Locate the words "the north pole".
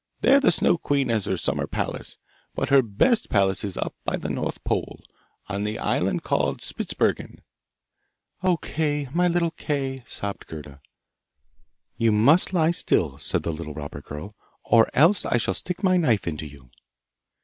4.17-5.03